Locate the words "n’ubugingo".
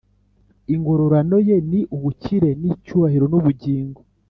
3.31-3.99